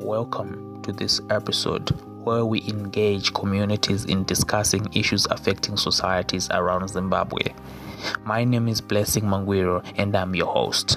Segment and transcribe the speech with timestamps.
[0.00, 1.90] Welcome to this episode
[2.24, 7.52] where we engage communities in discussing issues affecting societies around Zimbabwe.
[8.24, 10.96] My name is Blessing Mangwiro and I'm your host.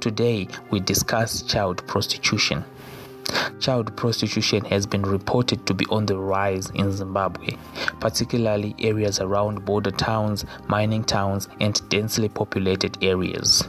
[0.00, 2.64] Today we discuss child prostitution.
[3.60, 7.58] Child prostitution has been reported to be on the rise in Zimbabwe,
[8.00, 13.68] particularly areas around border towns, mining towns, and densely populated areas.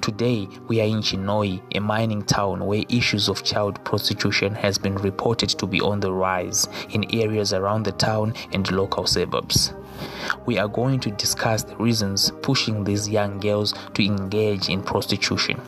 [0.00, 4.96] Today, we are in Chinoi, a mining town where issues of child prostitution has been
[4.96, 9.72] reported to be on the rise in areas around the town and local suburbs.
[10.46, 15.60] We are going to discuss the reasons pushing these young girls to engage in prostitution.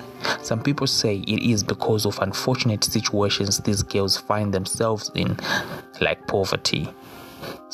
[0.43, 5.39] Some people say it is because of unfortunate situations these girls find themselves in,
[6.01, 6.89] like poverty.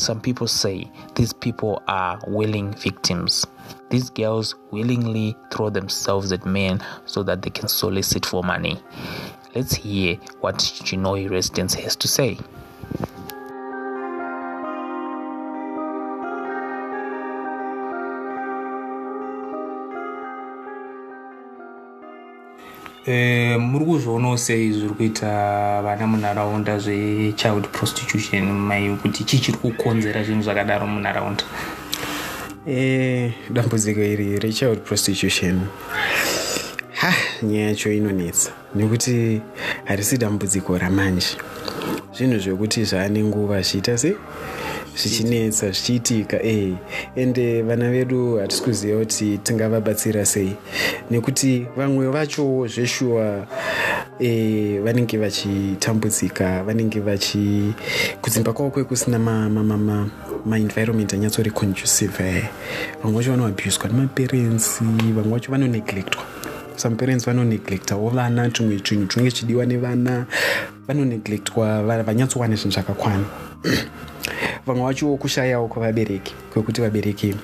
[0.00, 3.46] Some people say these people are willing victims.
[3.90, 8.82] These girls willingly throw themselves at men so that they can solicit for money.
[9.54, 12.38] Let's hear what Chinoi residents has to say.
[23.06, 30.23] Eh, muri kuzvionawo sei zviri kuita vana munharaunda zvechild prostitution mai kuti chii chiri kukonzera
[30.23, 31.45] zvinhu zvakadaro munharaunda?
[32.66, 35.60] Eh, dambudziko iri rechild prostitution.
[36.95, 38.51] Ha nyaya yacho inonetsa.
[38.74, 39.40] Nekuti
[39.85, 41.37] harisi dambudziko ramanje.
[42.12, 44.16] Zvinhu zvekuti zvaane nguva zvichiita se
[44.96, 46.74] zvichinetsa zvichiitika e
[47.16, 50.57] ende vana vedu hatisi kuziva kuti tingavabatsira sei.
[51.10, 53.47] Nekuti vamwe vachowo zveshuwa
[54.21, 57.74] e, vanenge vachitambudzika vanenge vachi
[58.21, 59.19] kudzimba kwavo kwekusina
[60.45, 62.45] mainvironment anyatsori conducive e
[63.02, 66.22] vamwe vacho vanoabuswa nemaparents vamwe vacho vanoneglectwa
[66.77, 70.27] some parents vanoneglectawo vana tumwe chinhu tunenge chidiwa nevana
[70.88, 73.25] vanoneglectwa vanyatsowana zvinhu zvakakwana
[74.66, 77.37] vamwe vacho kushayawo kwavabereki kwekuti vabereki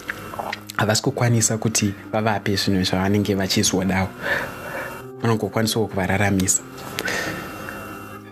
[0.77, 4.09] havasi kukwanisa kuti vavape zvinhu zvavanenge vachizodawo
[5.22, 6.62] vanongokwanisawo kuvararamisa.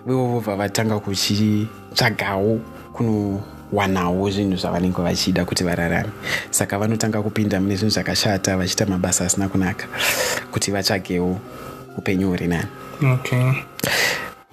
[0.06, 2.60] Vevo vobva vatanga kuchitsvagawo
[2.92, 6.10] kunowanawo zvinhu zvavanenge vachida kuti vararame.
[6.50, 9.86] Saka vanotanga kupinda mune zvinhu zvakashata vachiita mabasa asina kunaka
[10.52, 11.40] kuti vatsvagewo
[11.96, 12.68] upenyu huri nani.
[13.14, 13.52] Okay.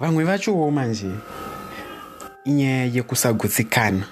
[0.00, 1.10] Vamwe vachowo manje
[2.44, 4.02] inyaya yekusagutsikana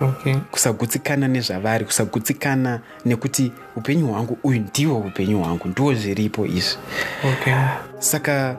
[0.00, 0.34] okay.
[0.50, 6.76] Kusagutsikana nezvavari kusagutsikana nekuti upenyu hwangu uyu ndiwo upenyu hwangu ndiwo zviripo izvi.
[7.24, 7.54] Okay.
[7.98, 8.56] Saka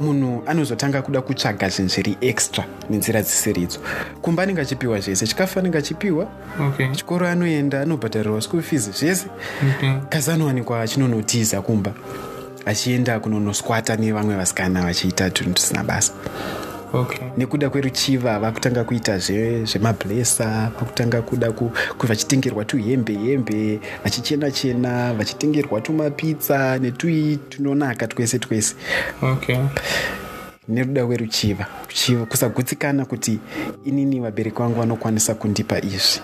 [0.00, 3.80] munhu anozotanga kuda kutsvaga zvinhu zviri extra nenzira dzisiridzo.
[4.22, 5.26] Kumba anenge achipiwa zvese?
[5.26, 6.26] Chikafu anenge achipiwa
[6.60, 6.88] okay.
[6.90, 9.26] Chikoro anoenda anobhadharirwa school fees zvese?
[9.76, 9.92] Okay.
[10.08, 11.94] Kasi anowanikwa achinonotiza kumba
[12.66, 16.12] achienda kunonoswata nevamwe vasikana vachiita tunhu tusina basa
[16.92, 17.28] okay.
[17.36, 25.14] nekuda kweruchiva vakutanga kuita zve- zvemablesa vakutanga kuda ku- ku- vachitengerwa tuhembe hembe vachichena chena
[25.14, 28.74] vachitengerwa tumapitsa netui tunonaka twese twese.
[29.22, 29.56] Okay.
[30.68, 33.38] Neruda kweruchiva Ruchiva- kusagutsikana kuti
[33.84, 36.20] inini vabereki vangu vanokwanisa kundipa izvi.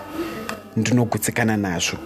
[0.77, 1.97] Ndinogutsikana nazvo.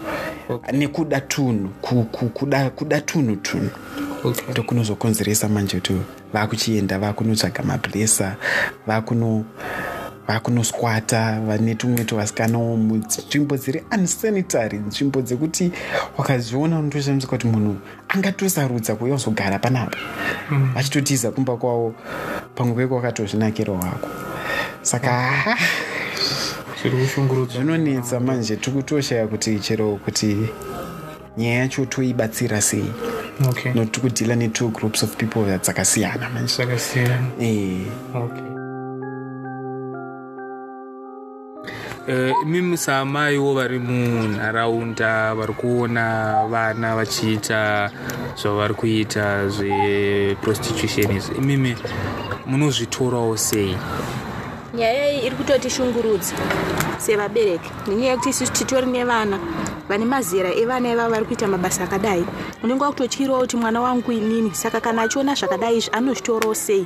[0.49, 0.77] Okay.
[0.79, 3.69] nekuda tunhu ku- ku- kuda kuda tunhu tunhu
[4.23, 5.93] okay ndokunozokonzeresa manje kuti
[6.33, 8.35] vakuchienda vakunotsvaga mablesa
[8.87, 9.45] vakuno
[10.27, 15.71] vakunoswata vane tumwe tuvasikanawo munzvimbo dziri unsanitary nzvimbo dzekuti
[16.17, 17.75] wakazviona unotoshamisa kuti munhu
[18.07, 19.97] angatosarudza kuuya uzogara panapa
[20.73, 21.95] vachitotiza kumba kwavo
[22.55, 24.09] pamwe kweko wakatozvinakira wako
[24.81, 25.57] saka ha
[27.53, 30.37] zvinonetsa manje tikutoshaya kuti chero kuti
[31.37, 32.85] nyaya yacho toibatsira sei
[33.49, 33.73] okay.
[33.73, 36.63] Nokuti kudhila netwo groups of people dzakasiyana manje
[37.39, 38.53] Eh, okay.
[42.07, 47.91] Eh, imimi saamaiwo vari munharaunda vari kuona vana vachiita
[48.41, 51.75] zvavari kuita zveprostitution izvi imimi
[52.45, 53.77] munozvitorawo sei?
[54.73, 56.33] Nyaya iyi iri kutotishungurudza
[57.05, 57.69] sevabereki.
[57.87, 59.37] Nenyaya yekuti isusu titori nevana
[59.89, 62.25] vane mazera evana ivavo vari kuita mabasa akadai.
[62.63, 66.85] Unenge wakutotyirawo kuti mwana wangu inini saka kana achiona zvakadai izvi anozvitorawo sei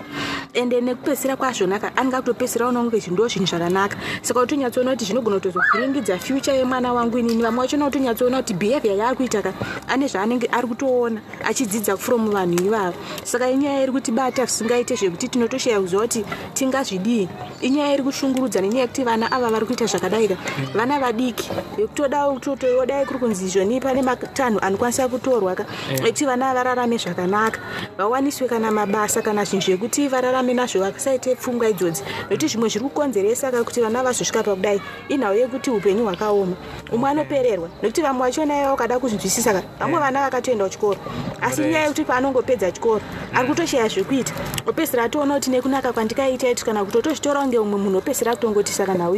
[0.53, 3.97] ende nekupedzisira kwazvonaka anenge akutopedzisira unoona kuti ndo zvinhu zvakanaka.
[4.21, 9.15] Saka utonyatsoona kuti zvinogona kutozovhiringidza future yemwana wangu inini vamwe vachona utonyatsoona kuti behavior yaari
[9.15, 9.53] kuita ka
[9.87, 12.97] ane zvaanenge ari kutoona achidzidza from vanhu ivavo.
[13.23, 17.29] Saka inyaya iri kutibata zvisingaite zvekuti tinotoshaya kuziva kuti tingazvidii.
[17.61, 20.37] Inyaya iri kushungurudza nenyaya yekuti vana ava vari kuita zvakadaika
[20.73, 25.65] vana vadiki yekutoda kutotoiwo kudai kuri kunzi izvoni pane matanho anokwanisa kutorwa ka
[26.05, 27.59] ekuti vana vararame zvakanaka.
[27.97, 33.51] Vawaniswe kana mabasa kana zvinhu zvekuti vararame nazvo vasaite pfungwa idzodzi nokuti zvimwe zviri kukonzeresa
[33.51, 36.55] ka kuti vana vazosvika pakudai inhau yekuti upenyu hwakaoma.
[36.91, 40.99] Umwe anopererwa nokuti vamwe vachona iva wakada kuzvinzwisisa ka vamwe vana vakatoendawo chikoro
[41.41, 43.01] asi nyaya yekuti paanongopedza chikoro
[43.33, 44.33] ari kutoshaya zvekuita
[44.65, 49.15] opedzisira atoona kuti nekunaka kwandikaita itu kana kutotozvitorawo ngeumwe munhu opedzisira kutongoti saka nhau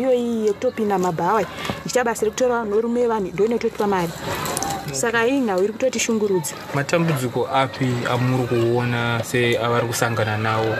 [0.80, 1.44] yekutopinda mabhawa
[1.82, 4.12] ndichita basa rekutora norume vanhu ndoinototipa mari
[4.92, 10.76] saka iyi nhau iri kutotishungurudza matambudziko api amuri kuona seavari kusangana nawo?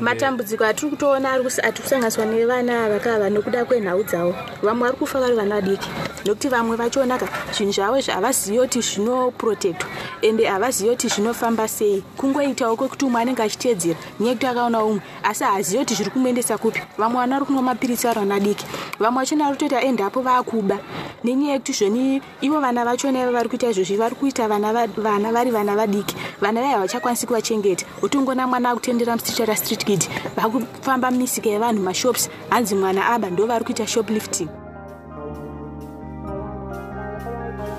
[0.00, 4.34] Matambudziko atiri kutoona atiri kusanganiswa nevana ava kava nokuda kwenhau dzavo.
[4.62, 5.88] Vamwe vari kufa vari vana diki
[6.24, 9.88] nokuti vamwe vachona ka zvinhu zvavo izvi havazivi kuti zvinoprotektwa
[10.22, 12.02] ende havazivi kuti zvinofamba sei.
[12.16, 16.80] Kungoitawo kwekuti umwe anenge achiteedzera nyaya yekuti akaona umwe asi haazivi kuti zviri kumuendesa kupi.
[16.98, 18.66] Vamwe vana vari kunwa mapirisi vari vana diki
[18.98, 20.78] vamwe vachona vari kutoita endapo vaakuba.
[21.24, 25.32] Nenyaya yekuti zvoni ivo vana vachona iva vari kuita izvozvi vari kuita vana va- vana
[25.32, 26.16] vari vana vadiki.
[26.40, 30.04] Vana vai havachakwanisi kuvachengeta utongona mwana akutendera musichara street kid.
[30.36, 32.30] Vakufamba mumisika yevanhu mashops.
[32.50, 34.48] Hanzi mwana aba ndo vari kuita shoplifting.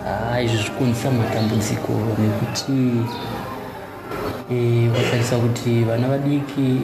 [0.03, 2.91] Haa izvi zvikonzesa matambudziko nekuti
[4.51, 6.81] eh, ukatarisa kuti vana vadiki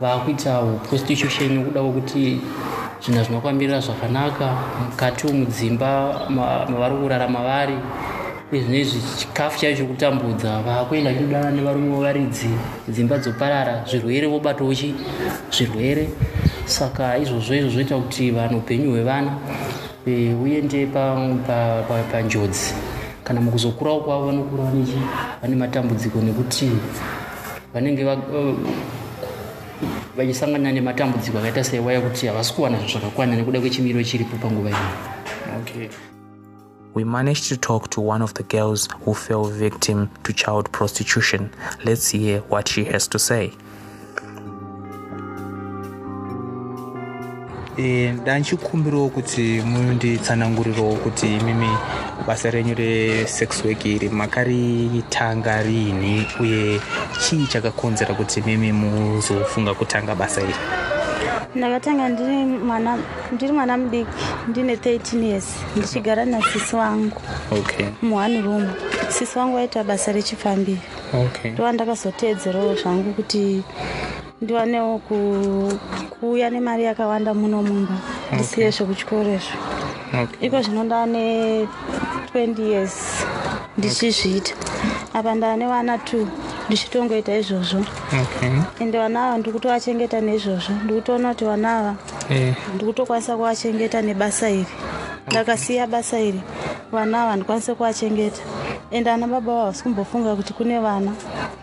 [0.00, 2.40] vaakuita prostitution nekuda kwekuti
[3.02, 4.46] zvinhu zvinokwambirira zvakanaka
[4.90, 7.76] mukati mudzimba ma- mavari kurarama vari.
[8.52, 12.48] Izvinezvi chikafu chaicho chekutambudza vaakuenda chindodana nevarume varidzi
[12.88, 14.94] dzimba dzoparara zvirwere vobatawo chi
[15.50, 16.08] zvirwere.
[16.66, 19.32] Saka izvozvo izvo zvoita kuti vanhu upenyu hwevana
[20.06, 20.34] eh,
[21.46, 22.74] pa- pa- panjodzi
[23.24, 24.64] kana mukuzokurawo kwavo vanokura
[25.42, 26.70] vane matambudziko nekuti
[27.74, 28.22] vanenge va-
[30.16, 34.88] vachisangana nematambudziko akaita seiwa yekuti havasi kuwana zvinhu zvakakwana nekuda kwechimiro chiripo panguva ino
[35.60, 35.88] okay
[36.94, 41.50] We managed to talk to one of the girls who fell victim to child prostitution.
[41.84, 43.52] Let's hear what she has to say.
[47.82, 51.68] Ndanchikumbirawo kuti munditsanangurirawo kuti imimi
[52.26, 56.26] basa renyu resex work iri makaritanga rini?
[56.40, 56.80] Uye
[57.20, 60.54] chii chakakonzera kuti mimi muzofunga kutanga basa iri?
[61.54, 62.98] Ndakatanga ndiri mwana
[63.32, 64.10] ndiri mwana mudiki
[64.48, 65.46] ndine 13 years
[65.76, 67.20] ndichigara nasisi wangu.
[67.52, 67.86] Okay.
[68.02, 68.68] Muone room
[69.08, 70.80] sisi wangu aita basa rechifambiro.
[71.14, 71.50] Okay.
[71.50, 73.62] Ndova ndakazoteedzerawo zvangu kuti
[74.42, 75.72] ndiwanewo ku-
[76.36, 77.96] kuuya nemari yakawanda muno mumba.
[78.32, 79.56] Ndisiye zvekuchikoro izvo.
[80.40, 81.64] Iko zvino ndane
[82.34, 83.24] 20 years.
[83.78, 84.52] Ndichizviita.
[85.14, 86.26] Apa ndane vana 2
[86.68, 87.84] ndichitongoita izvozvo.
[88.80, 91.94] Ende vana ava ndiri kutovachengeta neizvozvo ndiri kutoona kuti vana ava
[92.30, 92.54] eh.
[92.74, 94.74] ndiri kutokwanisa kuvachengeta nebasa iri.
[95.30, 96.40] Ndakasiya basa iri.
[96.92, 98.42] Vana ava ndikwanise kuvachengeta
[98.90, 101.12] ende ana baba avo havasi kumbofunga kuti kune vana.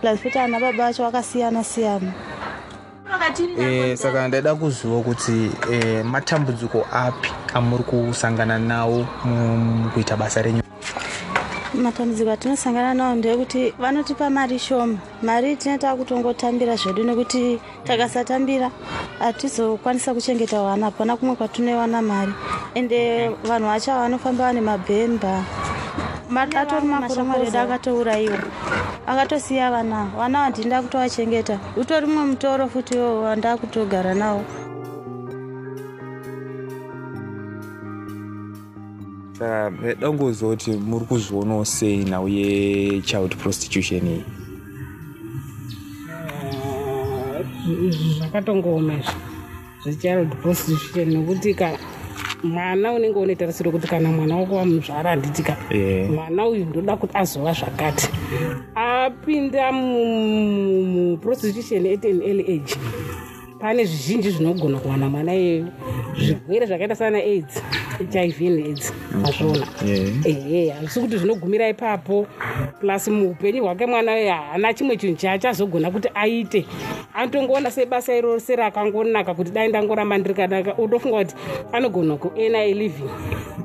[0.01, 2.13] Plus futi ana baba vacho vakasiyana siyana
[3.59, 10.61] Eh, saka ndaida kuziva kuti eh, matambudziko api amuri kusangana nawo mukuita basa renyu?
[11.73, 14.97] Matambudziko atinosangana nawo ndeyekuti vanotipa mari shoma.
[15.21, 18.71] Mari tinenge takutongotambira zvedu nekuti takasatambira
[19.19, 22.33] hatizokwanisa kuchengeta vana hapana kumwe kwatinoiwana mari.
[22.75, 25.43] Ende vanhu vacho vanofamba vane mabhemba.
[26.55, 28.37] Atori mashamwari edu akatourayiwa
[29.07, 30.05] akatosiya vana.
[30.17, 34.43] Vana ava ndinda kutovachengeta utori mumwe mutoro futi wanda kutogara nawo
[39.43, 44.23] saka ndaida kungoziva kuti muri kuzvionawo sei nhau yechild prostitution iyi?
[47.87, 49.11] Izvi zvakatongooma izvi
[49.83, 51.77] zvechild prostitution nekuti ka
[52.43, 55.57] mwana unenge une tarisiro kuti kana mwana wako wamuzvara handitika.
[56.15, 58.09] Mwana uyu ndoda kuti azova zvakati.
[58.75, 62.75] Apinda muprostitution at an early age.
[63.59, 65.67] Pane zvizhinji zvinogona kuwana mwana iyeyo
[66.17, 67.63] zvirwere zvakaita sana aids
[68.13, 68.93] hiv and aids
[69.25, 70.27] azviona Yeah.
[70.27, 72.27] ehe hazisi kuti zvinogumira ipapo
[72.79, 76.65] plus muupenyu hwake mwana uyu haana chimwe chinhu chaachazogona kuti aite
[77.13, 81.35] anotongoona sebasa iroro serakangonaka kuti dai ndangoramba ndiri kanaka utofunga kuti
[81.71, 83.09] anogona kuena a living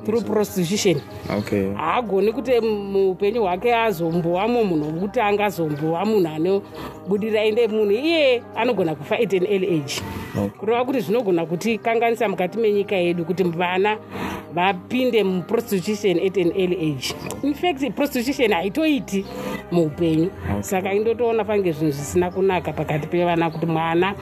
[0.05, 1.01] through prostitution
[1.77, 9.19] haagoni kuti muupenyu hwake azombovamo munhu wekuti angazombowa munhu anobudirira ende munhu iye anogona kufa
[9.19, 10.03] at an early age.
[10.59, 13.99] Kureva kuti zvinogona kuti kanganisa mukati menyika yedu kuti vana
[14.55, 17.15] vapinde muprostitution at an early age.
[17.43, 19.25] Infact prostitution haitoiti
[19.73, 20.31] muupenyu.
[20.61, 24.15] Saka indotoona fange zvinhu zvisina kunaka pakati pevana kuti mwana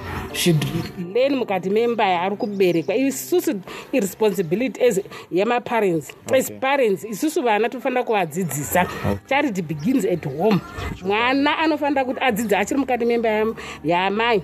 [1.14, 2.94] learn mukati memba yaari kuberekwa.
[2.96, 3.60] Isusu
[3.92, 8.86] irresponsibility as yemaparents as parents isusu vana tofanira kuvadzidzisa.
[9.28, 10.60] Charity begins at home.
[11.04, 13.54] Mwana anofanira kuti adzidze achiri mukati memba yam-
[13.84, 14.42] yamai.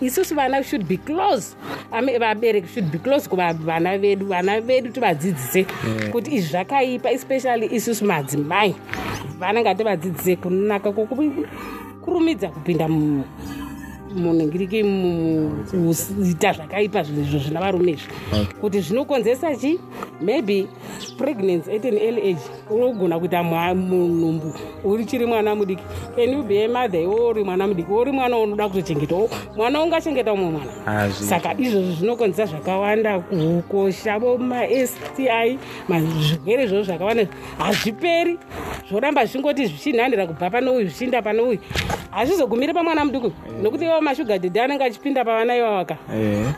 [0.00, 1.56] Isusu vana should be close.
[2.18, 4.26] Vabereki should be close kuvana vedu.
[4.26, 5.66] Vana vedu tivadzidzise
[6.12, 8.74] kuti izvi zvakaipa especially isusu madzimai.
[9.38, 12.88] Vana ngativadzidzise kunaka kwokurumidza kupinda
[14.14, 18.08] mu- munhingiriki muita zvakaipa zvinhu izvo zvina varume izvi.
[18.60, 19.78] Kuti zvinokonzesa chi
[20.20, 20.66] maybe
[21.18, 24.52] pregnancy at an early age unogona kuita munhumbu
[24.84, 25.82] uri chiri mwana mudiki.
[26.16, 27.00] Can you be a mother?
[27.00, 27.92] Iwo uri mwana mudiki.
[27.92, 31.12] Uri mwana unoda kutochengetawo mwana ungachengeta umwe mwana.
[31.12, 35.28] Saka izvozvo zvinokonzesa zvakawanda kukosha vomasti
[35.88, 37.26] zvirwere izvozvo zvakawanda.
[37.58, 38.38] Hazviperi.
[38.88, 41.58] Zvoramba zvingoti zvichinhandira kubva pane uyu zvichiinda pane uyu.
[42.10, 45.96] Hazvizogumiri pamwana muduku nokuti ivo mashuga dhedhi anenge achipinda pavana ivavaka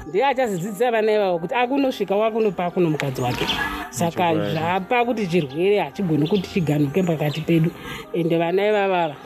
[0.09, 3.47] ndiye achazodzidzisa vana ivavo kuti akunosvika wakunopa kuno mukadzi wake.
[3.91, 7.71] Saka zvapa kuti chirwere hachigoni kuti chiganuke pakati pedu.
[8.13, 9.17] Ende vana ivavava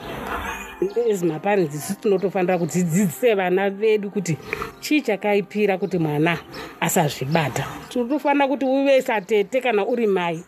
[1.11, 4.37] as maparents isu tinotofanira kuti tidzidzise vana vedu kuti
[4.79, 6.37] chii chakaipira kuti mwana
[6.79, 7.65] asazvibata.
[7.89, 10.43] Tinotofanira kuti uve satete kana uri mai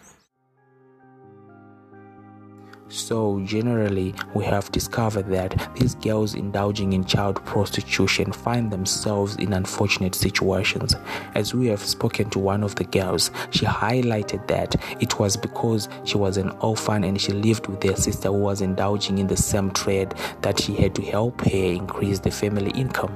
[2.89, 9.51] So, generally, we have discovered that these girls indulging in child prostitution find themselves in
[9.51, 10.95] unfortunate situations.
[11.35, 15.89] As we have spoken to one of the girls, she highlighted that it was because
[16.05, 19.35] she was an orphan and she lived with their sister who was indulging in the
[19.35, 23.13] same trade that she had to help her increase the family income.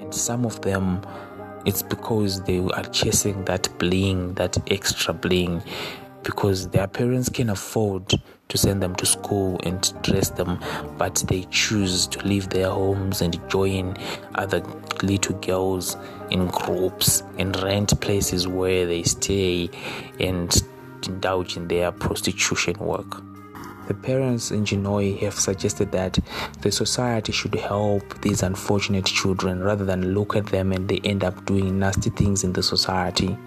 [0.00, 1.00] And some of them,
[1.64, 5.62] it's because they are chasing that bling, that extra bling,
[6.26, 8.12] because their parents can afford
[8.48, 10.58] to send them to school and dress them,
[10.98, 13.96] but they choose to leave their homes and join
[14.34, 14.60] other
[15.02, 15.96] little girls
[16.30, 19.70] in groups and rent places where they stay
[20.18, 20.62] and
[21.06, 23.22] indulge in their prostitution work.
[23.86, 26.18] The parents in Genoa have suggested that
[26.60, 31.22] the society should help these unfortunate children rather than look at them and they end
[31.22, 33.38] up doing nasty things in the society.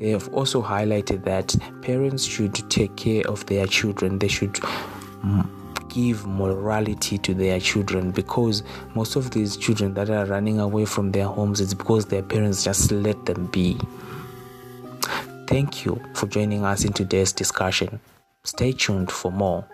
[0.00, 4.18] They have also highlighted that parents should take care of their children.
[4.18, 5.46] They should mm,
[5.90, 8.62] give morality to their children because
[8.94, 12.64] most of these children that are running away from their homes is because their parents
[12.64, 13.78] just let them be.
[15.46, 18.00] Thank you for joining us in today's discussion.
[18.44, 19.66] Stay tuned for more.